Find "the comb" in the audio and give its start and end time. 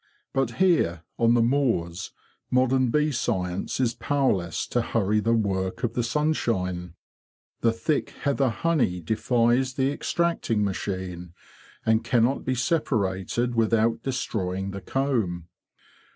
14.71-15.49